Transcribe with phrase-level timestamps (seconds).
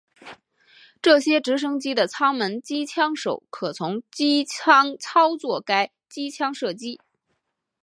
[0.99, 6.99] 这些直升机的舱门机枪手可从机舱操作该机枪射击。